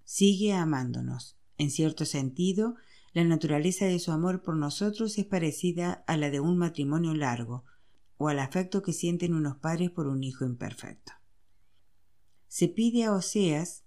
[0.04, 1.38] Sigue amándonos.
[1.56, 2.74] En cierto sentido,
[3.14, 7.64] la naturaleza de su amor por nosotros es parecida a la de un matrimonio largo,
[8.18, 11.12] o al afecto que sienten unos padres por un hijo imperfecto.
[12.48, 13.83] Se pide a Oseas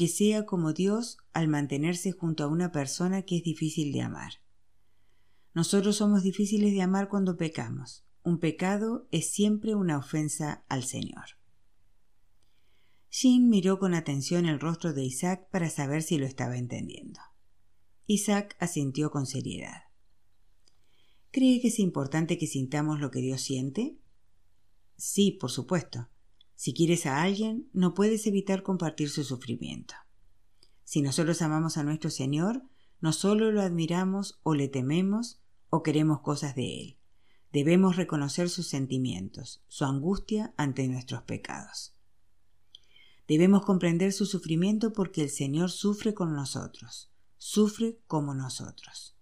[0.00, 4.32] que sea como Dios al mantenerse junto a una persona que es difícil de amar.
[5.52, 8.06] Nosotros somos difíciles de amar cuando pecamos.
[8.22, 11.36] Un pecado es siempre una ofensa al Señor.
[13.10, 17.20] Jean miró con atención el rostro de Isaac para saber si lo estaba entendiendo.
[18.06, 19.82] Isaac asintió con seriedad.
[21.30, 23.98] ¿Cree que es importante que sintamos lo que Dios siente?
[24.96, 26.08] Sí, por supuesto.
[26.60, 29.94] Si quieres a alguien, no puedes evitar compartir su sufrimiento.
[30.84, 32.62] Si nosotros amamos a nuestro Señor,
[33.00, 36.98] no solo lo admiramos o le tememos o queremos cosas de Él.
[37.50, 41.96] Debemos reconocer sus sentimientos, su angustia ante nuestros pecados.
[43.26, 49.16] Debemos comprender su sufrimiento porque el Señor sufre con nosotros, sufre como nosotros.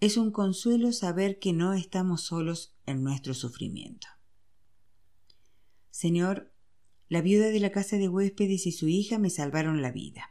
[0.00, 4.08] Es un consuelo saber que no estamos solos en nuestro sufrimiento.
[5.98, 6.54] Señor,
[7.08, 10.30] la viuda de la casa de huéspedes y su hija me salvaron la vida.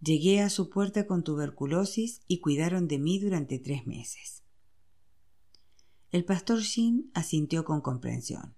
[0.00, 4.42] Llegué a su puerta con tuberculosis y cuidaron de mí durante tres meses.
[6.10, 8.56] El pastor Shin asintió con comprensión.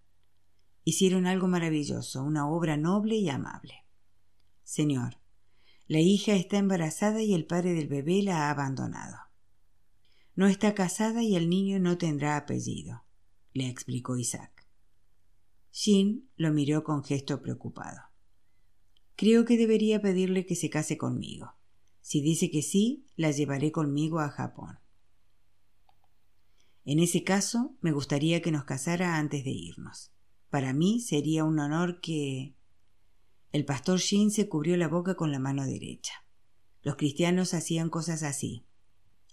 [0.85, 3.85] Hicieron algo maravilloso, una obra noble y amable.
[4.63, 5.19] Señor,
[5.89, 9.17] la hija está embarazada y el padre del bebé la ha abandonado.
[10.37, 13.03] No está casada y el niño no tendrá apellido,
[13.55, 14.52] le explicó Isaac.
[15.73, 17.99] Shin lo miró con gesto preocupado.
[19.17, 21.55] Creo que debería pedirle que se case conmigo.
[22.01, 24.79] Si dice que sí, la llevaré conmigo a Japón.
[26.85, 30.13] En ese caso, me gustaría que nos casara antes de irnos.
[30.51, 32.55] Para mí sería un honor que...
[33.53, 36.13] El pastor Shin se cubrió la boca con la mano derecha.
[36.83, 38.65] Los cristianos hacían cosas así.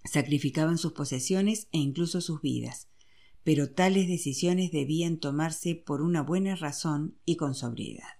[0.04, 2.89] Sacrificaban sus posesiones e incluso sus vidas,
[3.44, 8.20] pero tales decisiones debían tomarse por una buena razón y con sobriedad.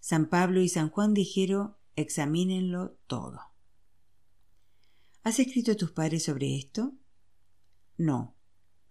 [0.00, 3.40] San Pablo y San Juan dijeron examínenlo todo.
[5.22, 6.92] ¿Has escrito a tus padres sobre esto?
[7.96, 8.36] No,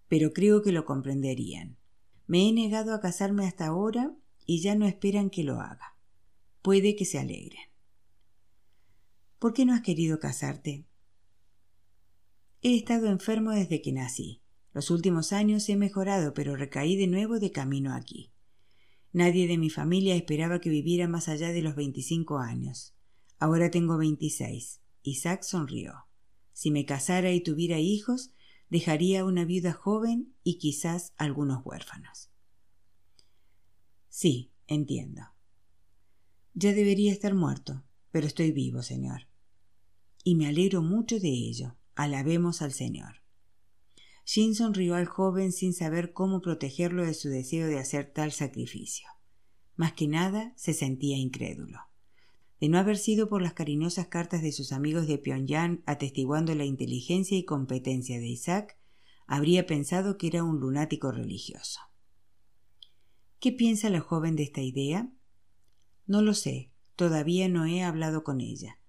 [0.07, 1.77] pero creo que lo comprenderían.
[2.25, 5.97] Me he negado a casarme hasta ahora y ya no esperan que lo haga.
[6.61, 7.61] Puede que se alegren.
[9.37, 10.87] ¿Por qué no has querido casarte?
[12.61, 14.42] He estado enfermo desde que nací.
[14.73, 18.31] Los últimos años he mejorado, pero recaí de nuevo de camino aquí.
[19.11, 22.95] Nadie de mi familia esperaba que viviera más allá de los veinticinco años.
[23.37, 24.81] Ahora tengo veintiséis.
[25.03, 26.07] Isaac sonrió.
[26.53, 28.31] Si me casara y tuviera hijos,
[28.69, 32.31] dejaría una viuda joven y quizás algunos huérfanos.
[34.09, 35.21] Sí, entiendo.
[36.55, 39.27] Ya debería estar muerto, pero estoy vivo, Señor.
[40.23, 41.75] Y me alegro mucho de ello.
[41.95, 43.22] Alabemos al Señor.
[44.25, 49.07] Sonrió al joven sin saber cómo protegerlo de su deseo de hacer tal sacrificio.
[49.75, 51.79] Más que nada se sentía incrédulo.
[52.59, 56.63] De no haber sido por las cariñosas cartas de sus amigos de Pyongyang atestiguando la
[56.63, 58.77] inteligencia y competencia de Isaac,
[59.27, 61.81] habría pensado que era un lunático religioso.
[63.39, 65.11] ¿Qué piensa la joven de esta idea?
[66.07, 68.79] No lo sé, todavía no he hablado con ella.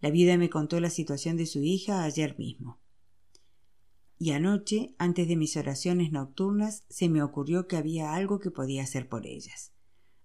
[0.00, 2.80] La viuda me contó la situación de su hija ayer mismo
[4.22, 8.82] y anoche, antes de mis oraciones nocturnas, se me ocurrió que había algo que podía
[8.82, 9.72] hacer por ellas.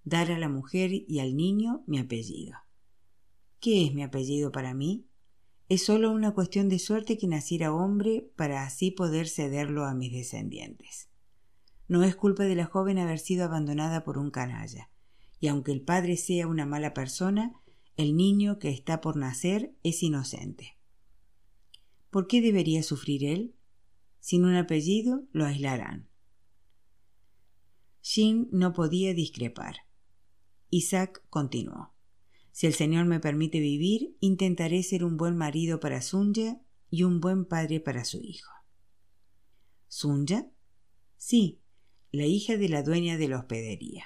[0.03, 2.57] Dar a la mujer y al niño mi apellido.
[3.61, 5.07] ¿Qué es mi apellido para mí?
[5.69, 10.11] Es solo una cuestión de suerte que naciera hombre para así poder cederlo a mis
[10.11, 11.07] descendientes.
[11.87, 14.89] No es culpa de la joven haber sido abandonada por un canalla,
[15.39, 17.53] y aunque el padre sea una mala persona,
[17.95, 20.77] el niño que está por nacer es inocente.
[22.09, 23.54] ¿Por qué debería sufrir él?
[24.25, 26.09] Sin un apellido lo aislarán.
[28.01, 29.81] Shin no podía discrepar.
[30.71, 31.93] Isaac continuó.
[32.51, 36.59] Si el Señor me permite vivir, intentaré ser un buen marido para Sunja
[36.89, 38.51] y un buen padre para su hijo.
[39.89, 40.51] ¿Sunya?
[41.17, 41.61] Sí,
[42.11, 44.05] la hija de la dueña de la hospedería.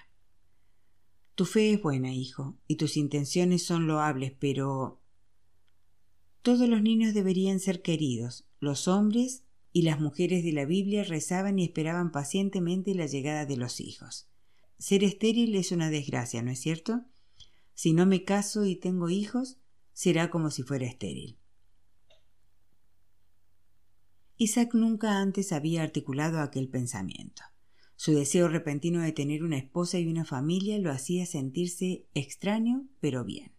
[1.36, 5.02] Tu fe es buena, hijo, y tus intenciones son loables, pero
[6.42, 8.50] todos los niños deberían ser queridos.
[8.60, 13.58] Los hombres y las mujeres de la Biblia rezaban y esperaban pacientemente la llegada de
[13.58, 14.30] los hijos.
[14.78, 17.06] Ser estéril es una desgracia, ¿no es cierto?
[17.74, 19.58] Si no me caso y tengo hijos,
[19.94, 21.38] será como si fuera estéril.
[24.38, 27.44] Isaac nunca antes había articulado aquel pensamiento.
[27.98, 33.26] Su deseo repentino de tener una esposa y una familia lo hacía sentirse extraño, pero
[33.26, 33.52] bien.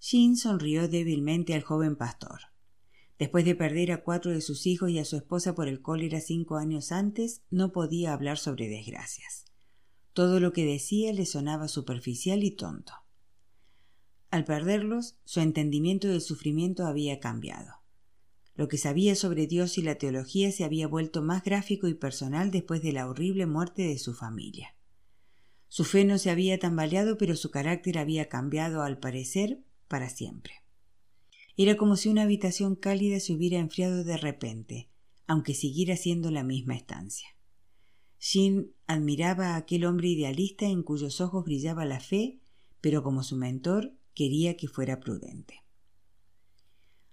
[0.00, 2.51] Jean sonrió débilmente al joven pastor.
[3.22, 6.20] Después de perder a cuatro de sus hijos y a su esposa por el cólera
[6.20, 9.44] cinco años antes, no podía hablar sobre desgracias.
[10.12, 12.94] Todo lo que decía le sonaba superficial y tonto.
[14.32, 17.84] Al perderlos, su entendimiento del sufrimiento había cambiado.
[18.56, 22.50] Lo que sabía sobre Dios y la teología se había vuelto más gráfico y personal
[22.50, 24.74] después de la horrible muerte de su familia.
[25.68, 30.61] Su fe no se había tambaleado, pero su carácter había cambiado, al parecer, para siempre.
[31.56, 34.88] Era como si una habitación cálida se hubiera enfriado de repente,
[35.26, 37.28] aunque siguiera siendo la misma estancia.
[38.20, 42.40] Jean admiraba a aquel hombre idealista en cuyos ojos brillaba la fe,
[42.80, 45.64] pero como su mentor quería que fuera prudente.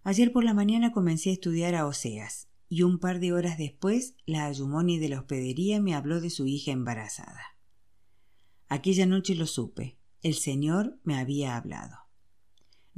[0.04, 4.16] Ayer por la mañana comencé a estudiar a Oseas, y un par de horas después
[4.26, 7.42] la Ayumoni de la hospedería me habló de su hija embarazada.
[8.68, 9.98] Aquella noche lo supe.
[10.22, 12.09] El Señor me había hablado.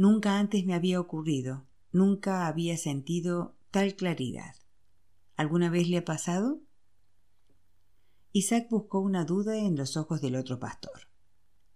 [0.02, 4.56] Nunca antes me había ocurrido, nunca había sentido tal claridad.
[5.36, 6.60] ¿Alguna vez le ha pasado?
[8.32, 11.08] Isaac buscó una duda en los ojos del otro pastor.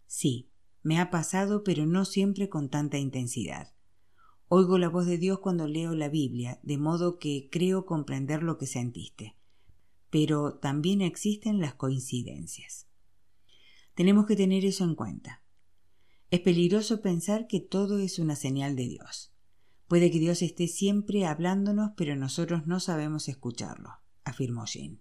[0.08, 0.50] Sí,
[0.82, 3.76] me ha pasado, pero no siempre con tanta intensidad.
[4.48, 8.58] Oigo la voz de Dios cuando leo la Biblia, de modo que creo comprender lo
[8.58, 9.38] que sentiste.
[10.10, 12.88] Pero también existen las coincidencias.
[13.94, 15.45] Tenemos que tener eso en cuenta.
[16.36, 19.34] Es peligroso pensar que todo es una señal de Dios.
[19.88, 23.92] Puede que Dios esté siempre hablándonos, pero nosotros no sabemos escucharlo,
[24.26, 25.00] afirmó Jean.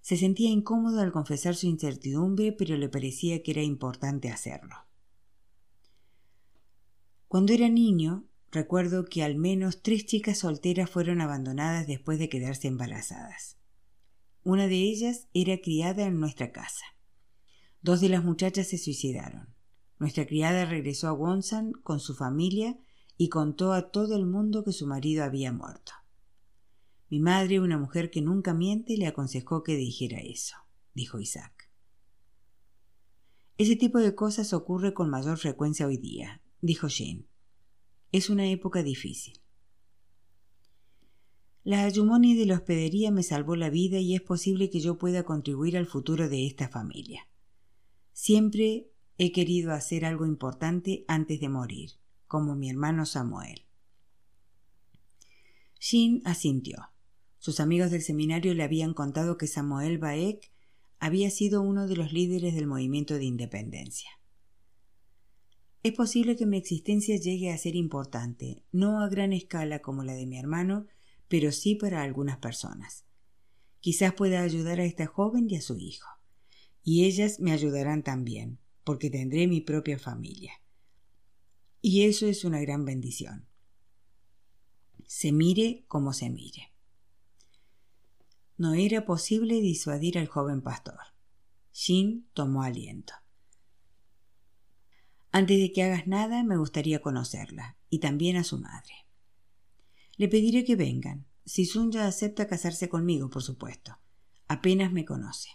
[0.00, 4.74] Se sentía incómodo al confesar su incertidumbre, pero le parecía que era importante hacerlo.
[7.28, 12.66] Cuando era niño, recuerdo que al menos tres chicas solteras fueron abandonadas después de quedarse
[12.66, 13.58] embarazadas.
[14.42, 16.84] Una de ellas era criada en nuestra casa.
[17.80, 19.59] Dos de las muchachas se suicidaron.
[20.00, 22.78] Nuestra criada regresó a Wonsan con su familia
[23.18, 25.92] y contó a todo el mundo que su marido había muerto.
[27.10, 30.56] Mi madre, una mujer que nunca miente, le aconsejó que dijera eso,
[30.94, 31.70] dijo Isaac.
[33.58, 37.26] Ese tipo de cosas ocurre con mayor frecuencia hoy día, dijo Jean.
[38.10, 39.38] Es una época difícil.
[41.62, 45.24] La Ayumoni de la hospedería me salvó la vida y es posible que yo pueda
[45.24, 47.28] contribuir al futuro de esta familia.
[48.14, 48.90] Siempre
[49.22, 51.90] He querido hacer algo importante antes de morir,
[52.26, 53.66] como mi hermano Samuel.
[55.78, 56.88] Jean asintió.
[57.36, 60.50] Sus amigos del seminario le habían contado que Samuel Baek
[61.00, 64.08] había sido uno de los líderes del movimiento de independencia.
[65.82, 70.14] Es posible que mi existencia llegue a ser importante, no a gran escala como la
[70.14, 70.86] de mi hermano,
[71.28, 73.04] pero sí para algunas personas.
[73.80, 76.08] Quizás pueda ayudar a esta joven y a su hijo.
[76.82, 80.52] Y ellas me ayudarán también, porque tendré mi propia familia.
[81.82, 83.46] Y eso es una gran bendición.
[85.06, 86.72] Se mire como se mire.
[88.56, 91.00] No era posible disuadir al joven pastor.
[91.72, 93.14] Jean tomó aliento.
[95.32, 99.06] Antes de que hagas nada, me gustaría conocerla, y también a su madre.
[100.16, 103.98] Le pediré que vengan, si Sunya acepta casarse conmigo, por supuesto.
[104.48, 105.48] Apenas me conoce.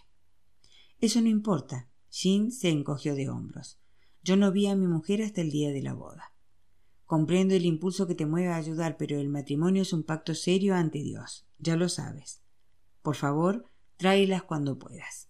[0.98, 3.78] Eso no importa, Jean se encogió de hombros.
[4.22, 6.32] Yo no vi a mi mujer hasta el día de la boda.
[7.04, 10.74] Comprendo el impulso que te mueve a ayudar, pero el matrimonio es un pacto serio
[10.74, 11.46] ante Dios.
[11.58, 12.40] Ya lo sabes.
[13.02, 15.28] Por favor, tráelas cuando puedas.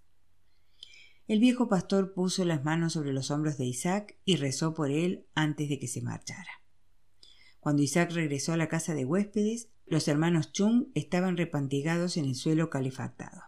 [1.27, 5.27] El viejo pastor puso las manos sobre los hombros de Isaac y rezó por él
[5.35, 6.63] antes de que se marchara.
[7.59, 12.37] Cuando Isaac regresó a la casa de huéspedes, los hermanos Chung estaban repantigados en el
[12.37, 13.43] suelo calefactado.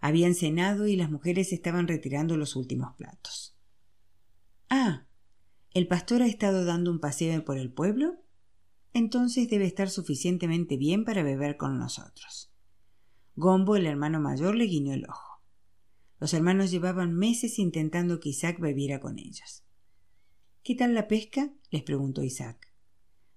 [0.00, 3.56] Habían cenado y las mujeres estaban retirando los últimos platos.
[4.70, 5.06] Ah,
[5.72, 8.22] ¿el pastor ha estado dando un paseo por el pueblo?
[8.92, 12.52] Entonces debe estar suficientemente bien para beber con nosotros.
[13.36, 15.42] Gombo, el hermano mayor, le guiñó el ojo.
[16.20, 19.64] Los hermanos llevaban meses intentando que Isaac bebiera con ellos.
[20.64, 21.52] ¿Qué tal la pesca?
[21.70, 22.72] les preguntó Isaac.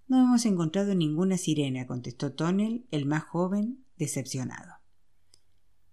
[0.07, 4.80] No hemos encontrado ninguna sirena, contestó Tonel, el más joven, decepcionado.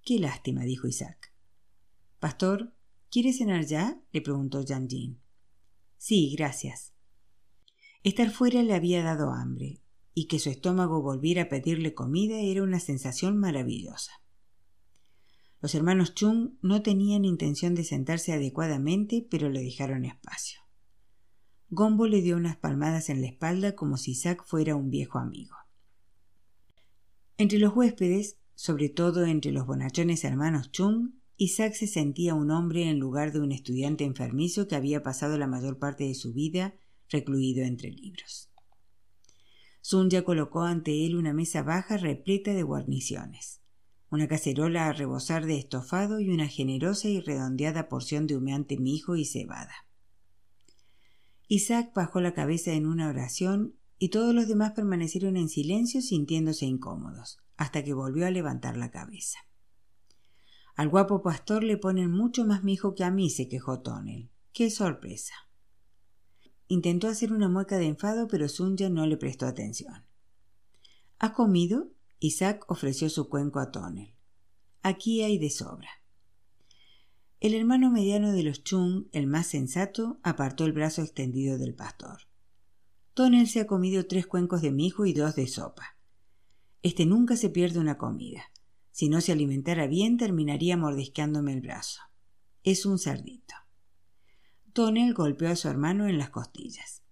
[0.09, 1.35] Qué lástima, dijo Isaac.
[2.19, 2.73] Pastor,
[3.11, 4.01] ¿quieres cenar ya?
[4.11, 5.21] le preguntó Jean Jean.
[5.99, 6.95] Sí, gracias.
[8.05, 9.83] Estar fuera le había dado hambre,
[10.15, 14.13] y que su estómago volviera a pedirle comida era una sensación maravillosa.
[15.61, 20.63] Los hermanos Chung no tenían intención de sentarse adecuadamente, pero le dejaron espacio.
[21.69, 25.55] Gombo le dio unas palmadas en la espalda como si Isaac fuera un viejo amigo.
[27.37, 32.91] Entre los huéspedes, sobre todo entre los bonachones hermanos Chung, Isaac se sentía un hombre
[32.91, 36.75] en lugar de un estudiante enfermizo que había pasado la mayor parte de su vida
[37.09, 38.51] recluido entre libros.
[39.81, 43.61] Sun ya colocó ante él una mesa baja repleta de guarniciones,
[44.11, 49.15] una cacerola a rebosar de estofado y una generosa y redondeada porción de humeante mijo
[49.15, 49.87] y cebada.
[51.47, 56.67] Isaac bajó la cabeza en una oración y todos los demás permanecieron en silencio sintiéndose
[56.67, 59.39] incómodos, hasta que volvió a levantar la cabeza.
[60.77, 64.31] Al guapo pastor le ponen mucho más mijo que a mí, se quejó Tonel.
[64.53, 65.35] ¡Qué sorpresa!
[66.69, 70.05] Intentó hacer una mueca de enfado, pero Sunja no le prestó atención.
[71.19, 71.91] ¿Has comido?
[72.21, 74.15] Isaac ofreció su cuenco a Tonel.
[74.83, 75.91] Aquí hay de sobra.
[77.41, 82.28] El hermano mediano de los Chung, el más sensato, apartó el brazo extendido del pastor.
[83.19, 85.97] Tonel se ha comido tres cuencos de mijo y dos de sopa.
[86.85, 88.45] Este nunca se pierde una comida.
[88.93, 92.01] Si no se alimentara bien, terminaría mordisqueándome el brazo.
[92.63, 93.57] Es un cerdito.
[94.73, 97.03] Tonel golpeó a su hermano en las costillas.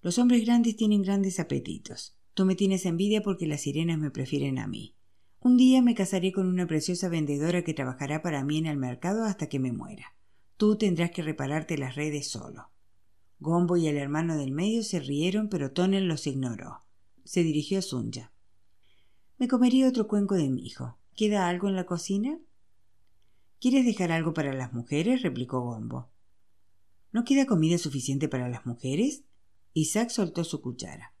[0.00, 2.16] Los hombres grandes tienen grandes apetitos.
[2.34, 4.94] Tú me tienes envidia porque las sirenas me prefieren a mí.
[5.40, 9.24] Un día me casaré con una preciosa vendedora que trabajará para mí en el mercado
[9.24, 10.14] hasta que me muera.
[10.56, 12.70] Tú tendrás que repararte las redes solo.
[13.38, 16.82] Gombo y el hermano del medio se rieron, pero Tonel los ignoró.
[17.24, 18.32] Se dirigió a Sunja.
[19.38, 20.98] Me comería otro cuenco de mi hijo.
[21.14, 22.38] ¿Queda algo en la cocina?
[23.60, 25.22] ¿Quieres dejar algo para las mujeres?
[25.22, 26.10] replicó Gombo.
[27.12, 29.24] ¿No queda comida suficiente para las mujeres?
[29.72, 31.14] Isaac soltó su cuchara.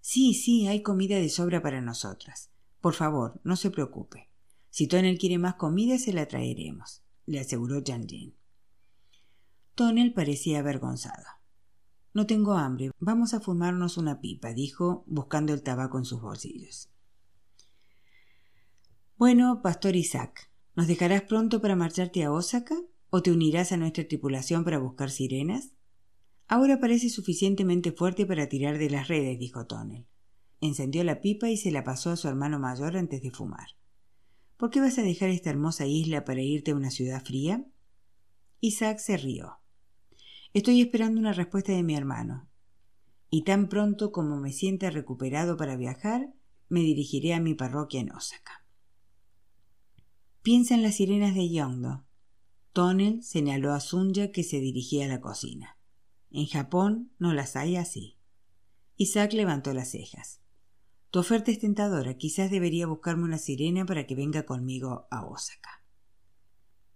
[0.00, 2.50] Sí, sí, hay comida de sobra para nosotras.
[2.80, 4.28] Por favor, no se preocupe.
[4.70, 8.34] Si Tonel quiere más comida, se la traeremos, le aseguró Jean Jean.
[9.74, 11.24] Tonel parecía avergonzado.
[12.16, 12.92] No tengo hambre.
[12.98, 16.88] Vamos a fumarnos una pipa, dijo, buscando el tabaco en sus bolsillos.
[19.18, 22.74] Bueno, Pastor Isaac, ¿nos dejarás pronto para marcharte a Osaka?
[23.10, 25.72] ¿O te unirás a nuestra tripulación para buscar sirenas?
[26.48, 30.06] Ahora parece suficientemente fuerte para tirar de las redes, dijo Tonel.
[30.62, 33.76] Encendió la pipa y se la pasó a su hermano mayor antes de fumar.
[34.56, 37.66] ¿Por qué vas a dejar esta hermosa isla para irte a una ciudad fría?
[38.60, 39.58] Isaac se rió.
[40.56, 42.48] Estoy esperando una respuesta de mi hermano.
[43.28, 46.32] Y tan pronto como me sienta recuperado para viajar,
[46.70, 48.64] me dirigiré a mi parroquia en Osaka.
[50.40, 52.06] Piensa en las sirenas de Yondo.
[52.72, 55.76] Tonel señaló a Sunja que se dirigía a la cocina.
[56.30, 58.16] En Japón no las hay así.
[58.96, 60.40] Isaac levantó las cejas.
[61.10, 62.16] Tu oferta es tentadora.
[62.16, 65.84] Quizás debería buscarme una sirena para que venga conmigo a Osaka.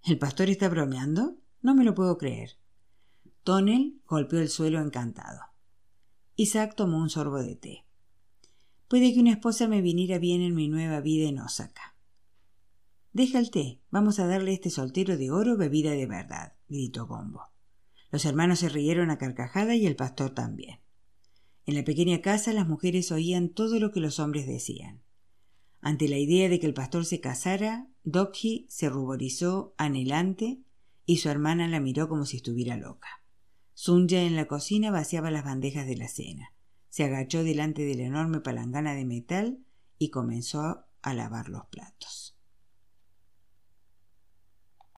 [0.02, 1.36] ¿El pastor está bromeando?
[1.60, 2.52] No me lo puedo creer.
[3.42, 5.40] Tonel golpeó el suelo encantado.
[6.36, 7.86] Isaac tomó un sorbo de té.
[8.86, 11.96] Puede que una esposa me viniera bien en mi nueva vida en Osaka.
[13.12, 13.80] Deja el té.
[13.90, 17.50] Vamos a darle a este soltero de oro bebida de verdad, gritó Gombo.
[18.10, 20.80] Los hermanos se rieron a carcajada y el pastor también.
[21.66, 25.02] En la pequeña casa las mujeres oían todo lo que los hombres decían.
[25.80, 30.60] Ante la idea de que el pastor se casara, Dokji se ruborizó anhelante
[31.06, 33.19] y su hermana la miró como si estuviera loca.
[33.82, 36.52] Sunja en la cocina vaciaba las bandejas de la cena.
[36.90, 39.64] Se agachó delante de la enorme palangana de metal
[39.98, 42.38] y comenzó a lavar los platos.